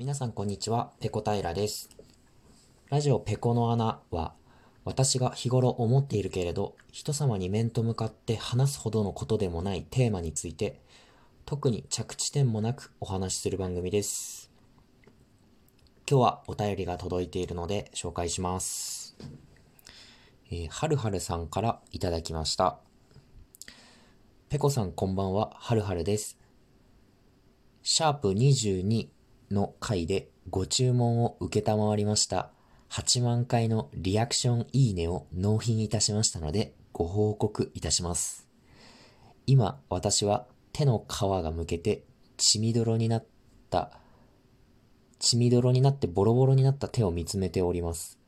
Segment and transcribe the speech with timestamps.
[0.00, 1.90] 皆さんこんにちは、ペコ平です。
[2.88, 4.32] ラジオペコの穴は、
[4.84, 10.80] 私が日頃思っているけれど、人様に面と向かって話すほどのことでもないテーマについて、
[11.46, 14.52] 特に着地点もなくお話しする番組です。
[16.08, 19.16] 今日はお便りが届いているので紹介します。
[20.52, 22.78] えー、はるはるさんからいただきました。
[24.48, 26.38] ペコさんこんばんは、はるはるです。
[27.82, 29.08] シャープ22
[29.50, 32.50] の回でご注文を受けたまわりました
[32.90, 38.48] 8万回のリアクションいいねを納品いたしましたのでご報告いたします。
[39.46, 42.04] 今私は手の皮がむけて
[42.36, 43.24] 血みどろになっ
[43.70, 43.92] た
[45.18, 48.18] 血みどろになってボロボロになった手を見つめております。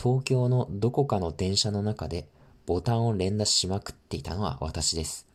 [0.00, 2.26] 東京のどこかの電車の中で
[2.66, 5.26] ボタンを連打しまくっていたのは私です。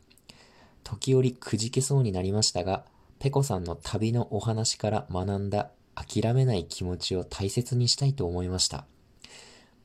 [0.84, 2.86] 時折くじけそうになりましたが、
[3.20, 8.86] ペコさんの旅のお話から学んだ諦めない気持ちを大切にしたいと思いました。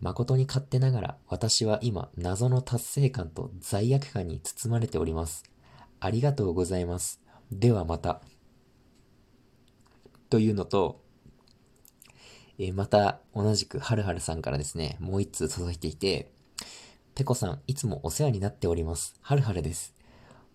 [0.01, 5.45] 誠に勝手ながら私は今謎の達成感と罪悪感に包まれております。
[6.01, 7.21] ありがとうございます。
[7.53, 8.23] ではまた。
[10.31, 11.03] というのと、
[12.59, 16.31] え、また同じくはるはるさんからですね、もう一通届いていて、
[17.15, 19.17] ペコさんいつもお世話になっております。
[19.21, 19.95] はるはるです。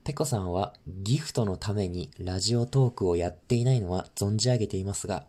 [0.05, 5.25] ペコさんはギフトのためにラジオトークをやっていないのは存じ上げていますが、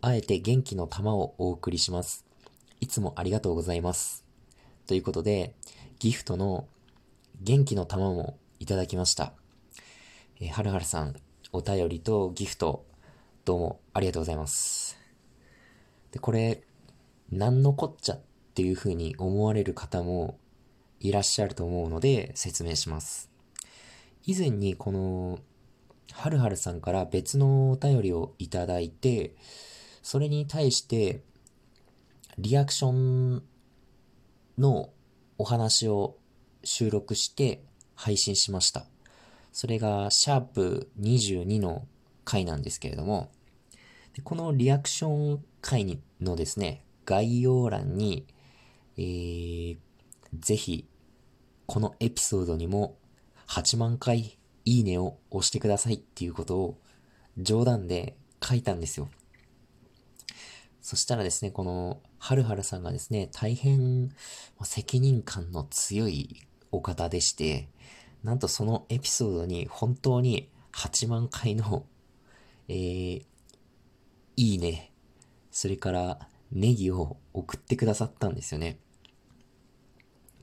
[0.00, 2.26] あえて元気の玉をお送りします。
[2.80, 4.24] いつもありがとうございます。
[4.88, 5.54] ということで、
[6.00, 6.66] ギフトの
[7.42, 9.34] 元気の玉もいただきました。
[10.40, 11.14] えー、はるはるさん、
[11.52, 12.84] お便りとギフト、
[13.44, 14.98] どうもありがとうございます。
[16.10, 16.64] で、これ、
[17.30, 18.20] 何のこっちゃっ
[18.56, 20.40] ていう風に思われる方も
[20.98, 23.37] いらっしゃると思うので説明します。
[24.28, 25.38] 以前にこの、
[26.12, 29.34] はるはるさんから別のお便りをいただいて、
[30.02, 31.22] それに対して、
[32.36, 33.42] リアクション
[34.58, 34.90] の
[35.38, 36.18] お話を
[36.62, 37.62] 収録して
[37.94, 38.84] 配信しました。
[39.50, 41.86] それが、シャープ22の
[42.26, 43.30] 回なんですけれども、
[44.24, 48.26] このリアクション回のですね、概要欄に、
[48.98, 49.78] えー、
[50.38, 50.86] ぜひ、
[51.64, 52.98] このエピソードにも
[53.48, 56.78] 8万回いいねを押してくださいっていうことを
[57.38, 59.08] 冗談で書いたんですよ。
[60.82, 64.10] そしたらですね、この、はるはるさんがですね、大変
[64.62, 67.68] 責任感の強いお方でして、
[68.22, 71.86] なんとそのエピソードに本当に8万回の、
[72.68, 73.24] えー、
[74.36, 74.92] いいね、
[75.50, 78.78] それからネギを送ってくださったんですよね。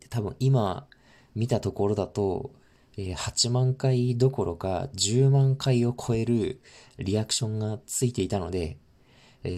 [0.09, 0.87] 多分今
[1.33, 2.51] 見たところだと、
[2.97, 6.61] 8万回どころか10万回を超える
[6.97, 8.77] リアクションがついていたので、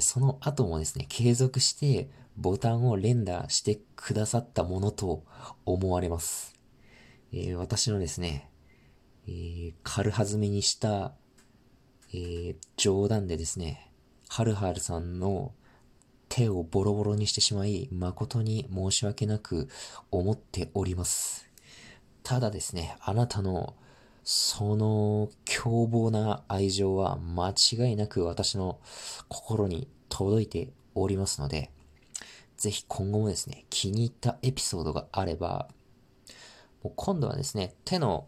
[0.01, 5.23] その後もですね、継続してボタンを連打してくださったものと
[5.65, 6.55] 思われます。
[7.55, 8.49] 私のですね、
[9.83, 11.13] 軽はずみにした、
[12.75, 13.91] 冗談でですね、
[14.29, 15.53] はるはるさんの
[16.29, 19.69] 手をボロボロにしてしまい、誠に申し訳なく
[20.11, 21.46] 思っております。
[22.27, 23.73] ただですね、あなたの
[24.25, 28.81] その凶暴な愛情は間違いなく私の
[29.29, 31.71] 心に届いておりますので、
[32.57, 35.69] ぜひ今後もですね、気に入ったエピソードがあれば、
[36.83, 38.27] もう今度はですね、手の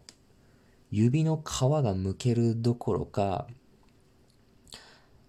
[0.90, 3.48] 指の皮がむけるどころか、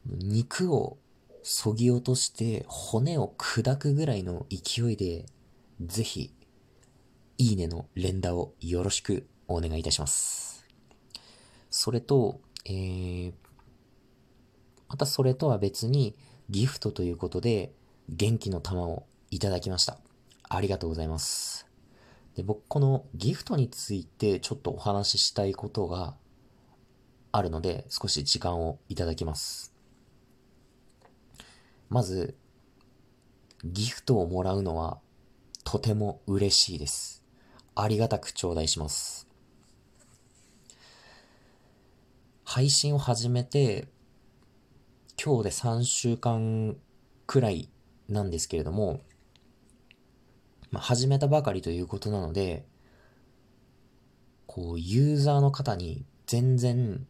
[0.05, 0.97] 肉を
[1.43, 5.25] そぎ落として骨を砕くぐらいの勢いで、
[5.81, 6.31] ぜひ
[7.41, 10.63] いいねの連打をよろしくお願いいたします。
[11.71, 13.33] それと、えー、
[14.87, 16.15] またそれとは別に
[16.51, 17.73] ギフトということで
[18.09, 19.97] 元気の玉をいただきました。
[20.49, 21.65] ありがとうございます。
[22.35, 26.13] で僕このギフトについてちょっとお話ししたいことが
[27.31, 29.73] あるので少し時間をいただきます。
[31.89, 32.35] まず、
[33.65, 34.99] ギフトをもらうのは
[35.63, 37.20] とても嬉しいです。
[37.75, 39.27] ありがたく頂戴します。
[42.43, 43.87] 配信を始めて、
[45.23, 46.75] 今日で3週間
[47.27, 47.69] くらい
[48.09, 48.99] なんですけれども、
[50.69, 52.65] まあ、始めたばかりということなので、
[54.47, 57.07] こう、ユーザーの方に全然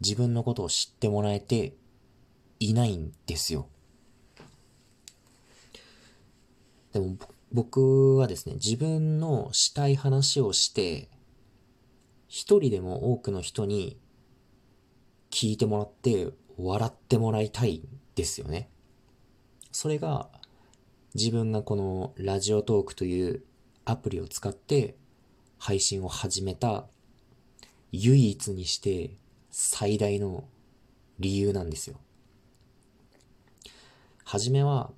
[0.00, 1.74] 自分のことを知ってもらえて
[2.58, 3.68] いないんですよ。
[6.92, 7.16] でも
[7.52, 11.08] 僕はですね、自分のしたい話をして、
[12.28, 13.98] 一人でも多くの人に
[15.30, 18.70] 聞いてもらって笑ってもらいたいんですよね。
[19.72, 20.28] それが
[21.14, 23.42] 自分がこのラジオトークという
[23.84, 24.96] アプリを使って
[25.58, 26.86] 配信を始めた
[27.90, 29.10] 唯一にして
[29.50, 30.44] 最大の
[31.18, 31.96] 理由なんですよ。
[34.24, 34.92] はじめは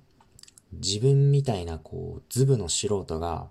[0.81, 3.49] 自分みたいなこうズブの素人が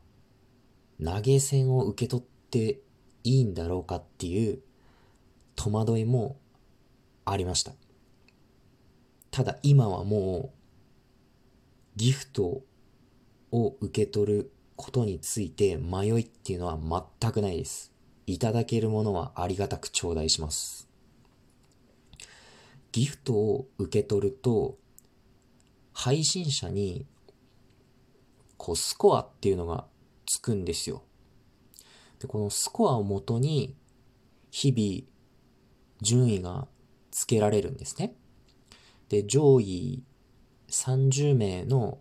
[1.03, 2.81] 投げ銭を受け取って
[3.25, 4.61] いいんだろうかっていう
[5.57, 6.37] 戸惑いも
[7.25, 7.73] ありました。
[9.31, 10.63] ただ今はもう
[11.97, 12.63] ギフト
[13.51, 17.93] を受け取ることについて迷いっていうのは全くないです。
[18.27, 20.89] いただけるものはありがたく頂戴します。
[22.93, 24.77] ギフトを受け取ると
[26.05, 27.07] 配信者に
[28.57, 29.87] こうスコアっていうのが
[30.27, 31.05] つくんですよ。
[32.19, 33.77] で、このスコアをもとに
[34.51, 35.09] 日々
[36.01, 36.67] 順位が
[37.13, 38.17] つけられるんですね。
[39.11, 40.03] で、上位
[40.69, 42.01] 30名の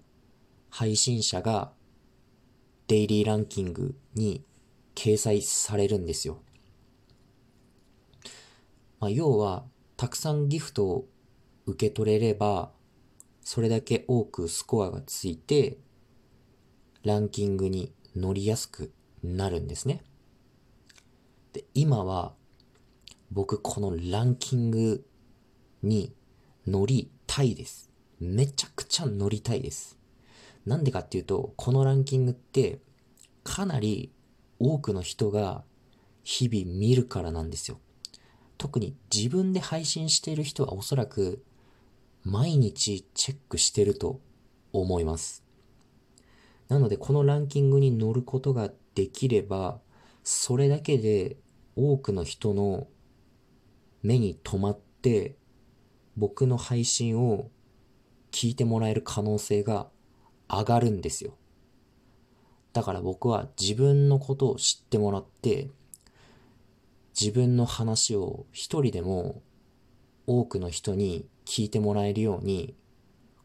[0.71, 1.71] 配信者が
[2.87, 4.43] デイリーランキングに
[4.95, 6.41] 掲載されるんですよ。
[8.99, 9.63] まあ、要は、
[9.95, 11.07] たくさんギフトを
[11.67, 12.71] 受け取れれば、
[13.53, 15.77] それだけ多くスコアがついて、
[17.03, 18.93] ランキングに乗りやすく
[19.25, 20.05] なるんですね。
[21.51, 22.33] で、今は、
[23.29, 25.05] 僕このランキング
[25.83, 26.13] に
[26.65, 27.89] 乗りたいです。
[28.21, 29.97] めちゃくちゃ乗りたいです。
[30.65, 32.79] なんでかっていうと、このランキングって
[33.43, 34.13] かなり
[34.59, 35.65] 多くの人が
[36.23, 37.81] 日々見るからなんですよ。
[38.57, 41.43] 特に自分で配信している人はおそらく
[42.23, 44.19] 毎日チェックしてると
[44.73, 45.43] 思います。
[46.69, 49.79] なのでこのランキングに乗ることができれば、
[50.23, 51.37] それだけで
[51.75, 52.87] 多くの人の
[54.03, 55.35] 目に留まって
[56.15, 57.49] 僕の配信を
[58.31, 59.87] 聞いてもらえる可能性が
[60.49, 61.35] 上がるんですよ。
[62.73, 65.69] だから僕は自分のことを知ってもらって、
[67.19, 69.41] 自分の話を一人でも
[70.39, 72.75] 多くの人に聞いてもらえるように、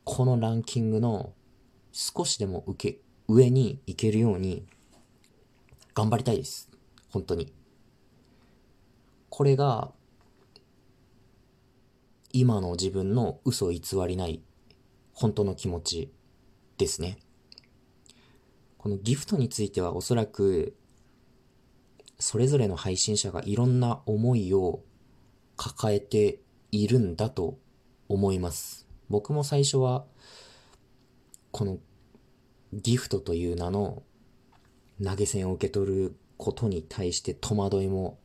[0.05, 1.33] このランキングの
[1.91, 4.67] 少しでも受け、上に行けるように
[5.95, 6.71] 頑張りたいです。
[7.09, 7.53] 本当に。
[9.31, 9.91] これが
[12.33, 14.43] 今の自分の嘘偽りない
[15.13, 16.13] 本当の気持ち
[16.79, 17.19] ですね。
[18.79, 20.77] このギフトについてはおそらく
[22.19, 24.83] それぞれの配信者がいろんな思いを
[25.57, 26.39] 抱えて
[26.73, 27.59] いるんだと
[28.09, 28.87] 思います。
[29.09, 30.05] 僕も最初は
[31.53, 31.79] この
[32.73, 34.03] ギフトという名の
[35.03, 38.19] 投げ銭を受け取ることに対して戸惑いも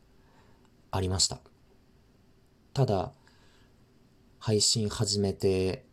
[0.92, 1.40] ありました。
[2.74, 3.14] ただ、
[4.40, 5.86] 配信始めて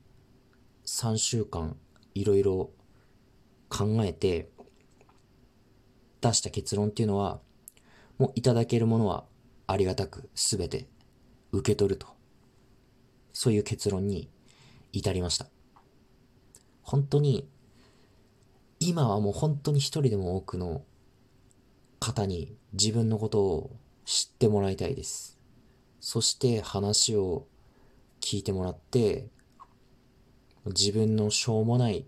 [0.86, 1.76] 3週間
[2.14, 2.70] いろいろ
[3.68, 4.50] 考えて
[6.20, 7.40] 出した結論っていうのは
[8.16, 9.24] もういただけるものは
[9.66, 10.88] ありがたくすべて
[11.52, 12.17] 受け取ると
[13.38, 14.28] そういう結論に
[14.92, 15.46] 至りました
[16.82, 17.48] 本当に
[18.80, 20.82] 今はもう本当に一人でも多くの
[22.00, 25.38] 方に自分のことを知ってもらいたいです
[26.00, 27.46] そして話を
[28.20, 29.28] 聞いてもらって、
[30.66, 32.06] 自分のしょうもない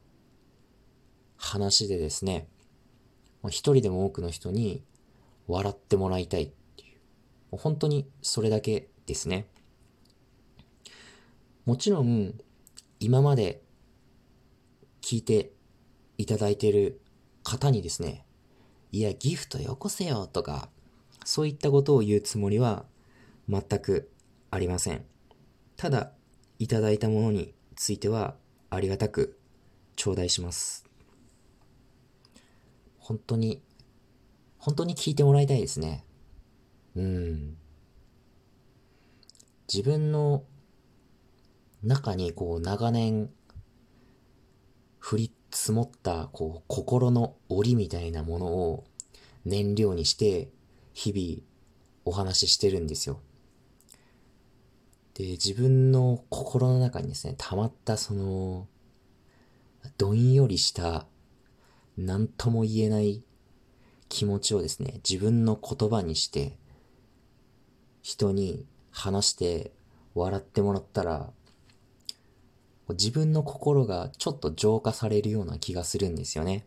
[1.37, 2.47] 話でですね、
[3.49, 4.83] 一人でも多くの人に
[5.49, 7.57] 笑ってもらいたいっていう。
[7.57, 9.47] 本当にそれだけですね。
[11.71, 12.35] もちろん、
[12.99, 13.63] 今まで
[15.03, 15.53] 聞いて
[16.19, 17.01] いただいている
[17.45, 18.27] 方にですね、
[18.91, 20.69] いや、ギフトよこせよとか、
[21.25, 22.87] そういったことを言うつもりは
[23.49, 24.11] 全く
[24.51, 25.05] ありません。
[25.77, 26.11] ただ、
[26.59, 28.35] いただいたものについては
[28.69, 29.39] ありがたく
[29.95, 30.85] 頂戴します。
[32.99, 33.63] 本当に、
[34.59, 36.05] 本当に聞いてもらいたいですね。
[36.97, 37.57] うん。
[39.73, 40.43] 自分の
[41.83, 43.31] 中にこう長年
[45.03, 48.85] 降り積もったこう心の檻みたいなものを
[49.45, 50.51] 燃料にして
[50.93, 51.47] 日々
[52.05, 53.21] お話ししてるんですよ。
[55.15, 58.69] で、自分の心の中にですね、溜まったその、
[59.99, 61.07] どんよりした、
[61.99, 63.23] 何とも言えない
[64.09, 66.59] 気持ちをですね、自分の言葉にして、
[68.03, 69.73] 人に話して
[70.15, 71.33] 笑ってもらったら、
[72.93, 76.67] 自分の心がちょっと浄化されるような気がするんですよね。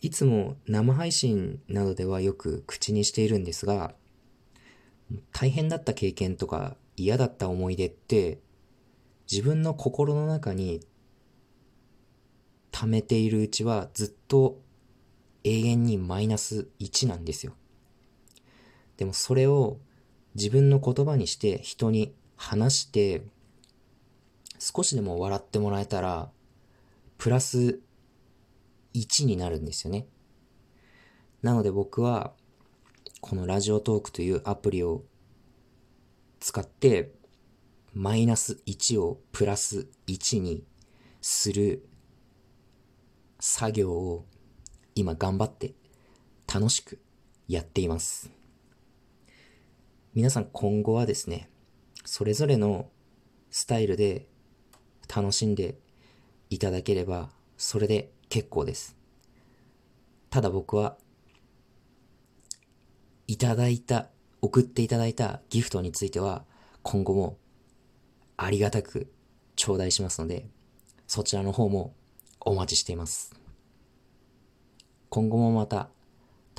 [0.00, 3.94] いつも生配信などではよく口にしているんですが、
[5.32, 8.40] 大変だった経験とか嫌だった思い出って
[9.30, 10.80] 自分の心の中に
[12.70, 14.60] 溜めているうちはずっと
[15.44, 17.54] 永遠にマイナス1なんですよ。
[18.96, 19.78] でもそれを
[20.34, 23.22] 自分の言葉にして人に話して
[24.58, 26.30] 少しでも笑ってもらえたら
[27.16, 27.80] プラス
[28.94, 30.06] 1になるんですよね。
[31.42, 32.32] なので僕は
[33.20, 35.04] このラジオトークというアプリを
[36.40, 37.12] 使って
[37.94, 40.64] マイナス1をプラス1に
[41.20, 41.88] する
[43.40, 44.26] 作業を
[44.94, 45.74] 今頑張って
[46.52, 47.00] 楽しく
[47.48, 48.30] やっています。
[50.14, 51.50] 皆さん今後はですね、
[52.04, 52.90] それぞれの
[53.50, 54.26] スタイルで
[55.14, 55.76] 楽しんで
[56.50, 58.96] いただければそれで結構です。
[60.30, 60.96] ただ僕は
[63.26, 64.08] いただいた、
[64.40, 66.44] 送っていただいたギフトについては
[66.82, 67.36] 今後も
[68.36, 69.12] ありがたく
[69.56, 70.46] 頂戴しますので、
[71.06, 71.94] そちらの方も
[72.40, 73.34] お待ちしています。
[75.10, 75.88] 今後もまた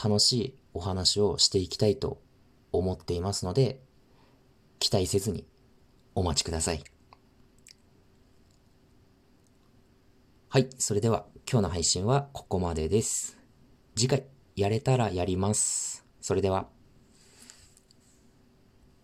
[0.02, 2.22] 楽しいお話をしていきたいと
[2.72, 3.82] 思っていますので、
[4.78, 5.46] 期待せずに
[6.14, 6.84] お待ちください。
[10.52, 13.38] はい、それでは今日の配信はここまでです。
[13.96, 14.24] 次回
[14.56, 16.08] やれたらやります。
[16.22, 16.79] それでは。